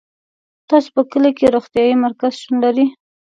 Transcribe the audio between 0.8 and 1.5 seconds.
په کلي کي